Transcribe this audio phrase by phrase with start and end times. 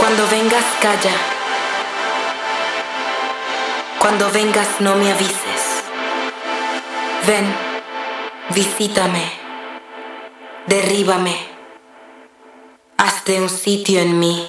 [0.00, 1.12] Cuando vengas, calla.
[3.98, 5.84] Cuando vengas, no me avises.
[7.26, 7.44] Ven,
[8.54, 9.30] visítame,
[10.66, 11.36] derríbame,
[12.96, 14.48] hazte un sitio en mí.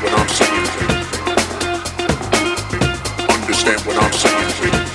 [0.00, 0.12] Move
[4.64, 4.87] your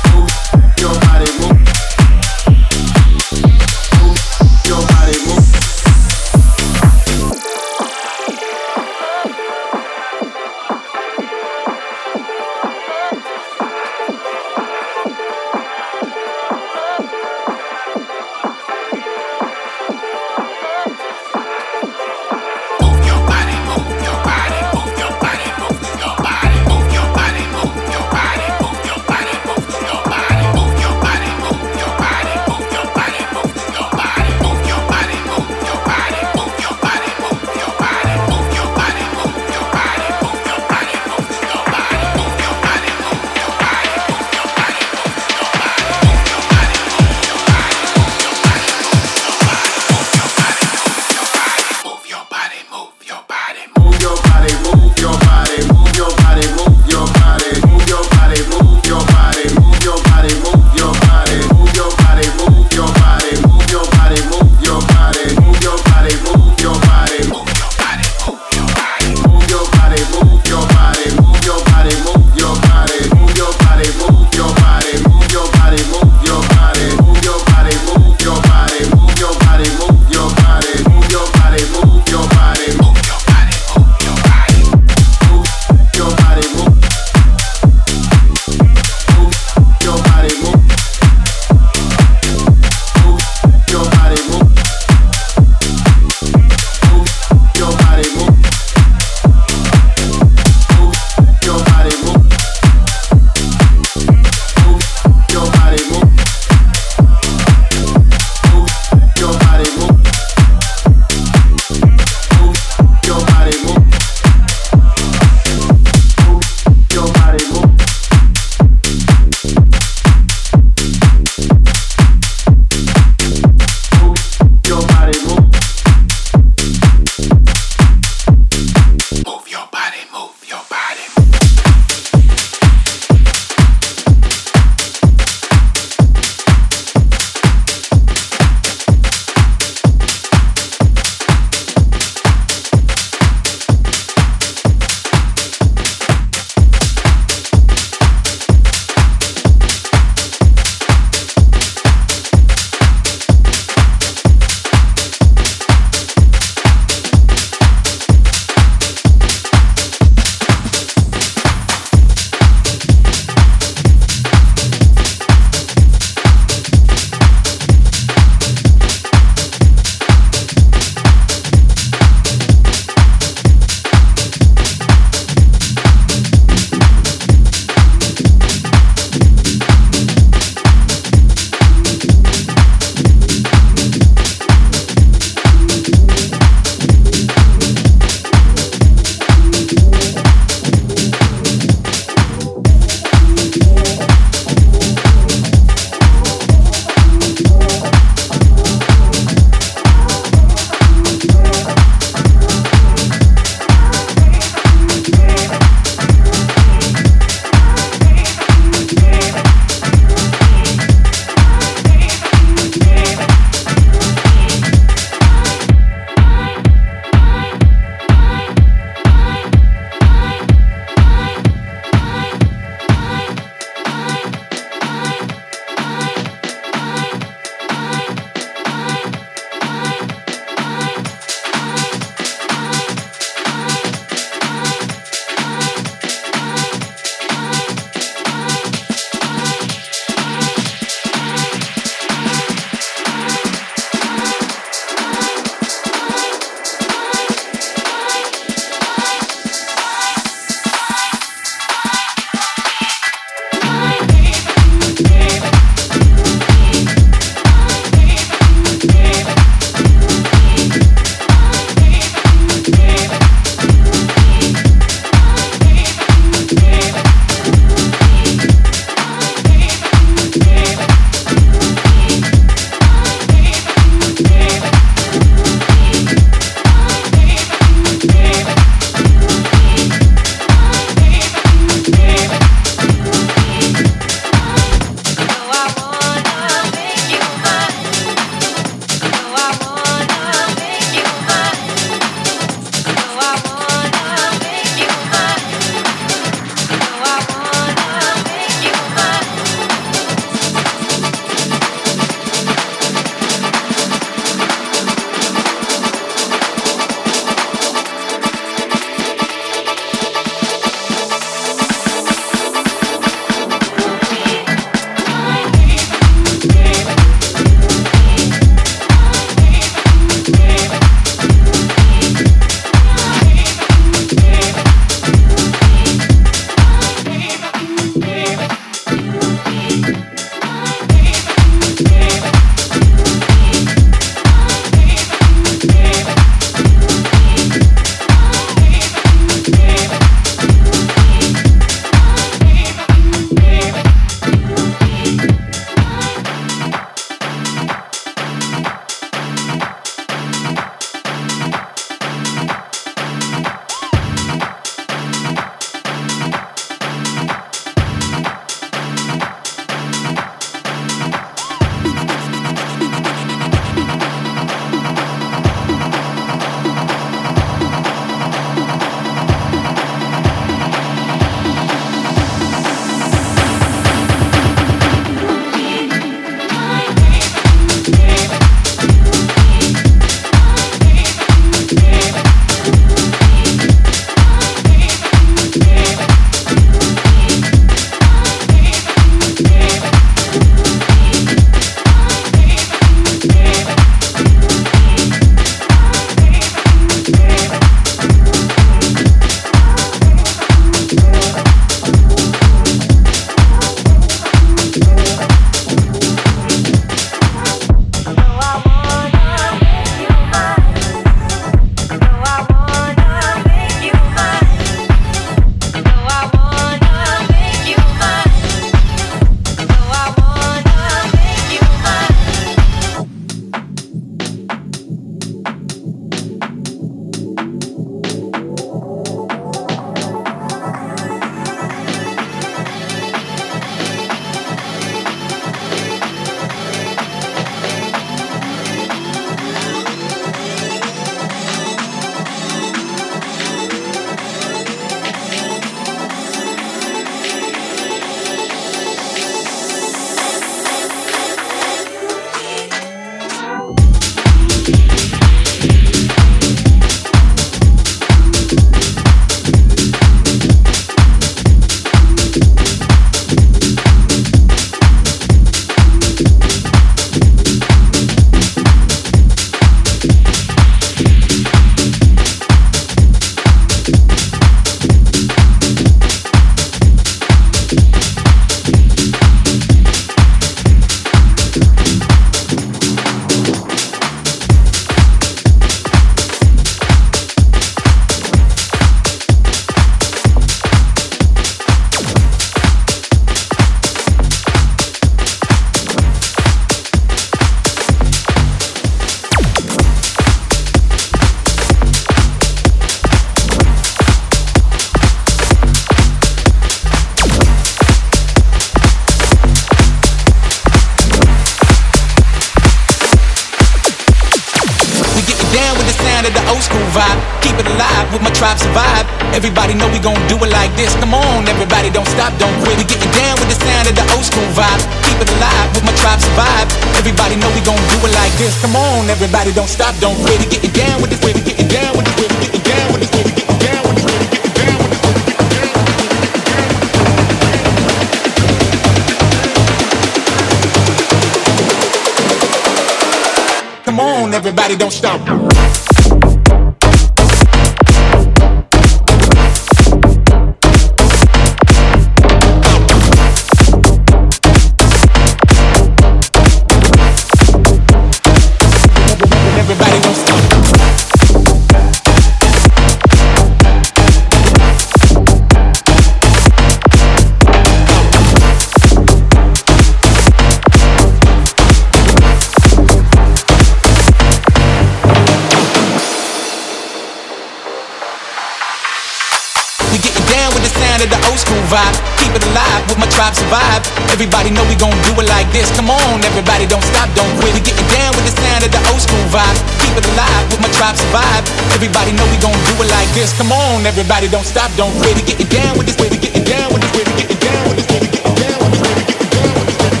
[594.80, 595.12] don't play.
[595.44, 596.08] Down with this way.
[596.42, 597.04] Down with this way.
[597.36, 598.00] Down with this way.
[598.40, 598.96] Down with this way.
[599.36, 599.60] Down with this way.
[599.60, 600.00] Down with this way.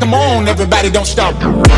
[0.00, 1.77] Come on, everybody, don't stop.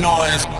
[0.00, 0.59] noise.